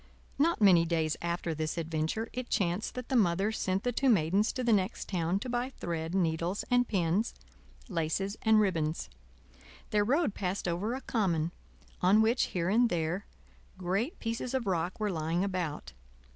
[0.39, 4.51] Not many days after this adventure, it chanced that the Mother sent the two Maidens
[4.53, 7.35] to the next town to buy thread, needles and pins,
[7.87, 9.11] laces and ribbons.
[9.91, 11.51] Their road passed over a common,
[12.01, 13.27] on which here and there
[13.77, 15.93] great pieces of rock were lying about.